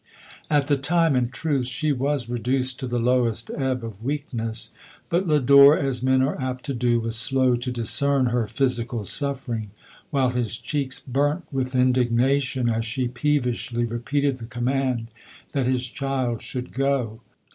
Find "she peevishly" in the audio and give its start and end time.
12.83-13.85